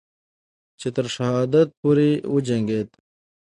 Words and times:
چې 0.79 0.87
تر 0.95 1.05
شهادت 1.15 1.67
پورې 1.81 2.09
وجنگید 2.33 2.89